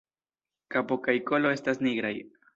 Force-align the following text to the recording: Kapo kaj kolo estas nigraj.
Kapo 0.75 0.97
kaj 1.09 1.15
kolo 1.33 1.53
estas 1.59 1.85
nigraj. 1.91 2.13